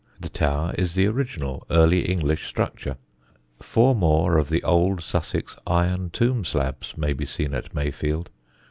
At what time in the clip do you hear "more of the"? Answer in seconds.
3.93-4.63